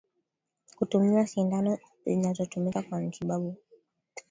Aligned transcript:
Kutumia 0.75 1.27
sindano 1.27 1.77
zilizotumika 2.05 2.81
kwa 2.81 3.01
matibabu 3.01 3.55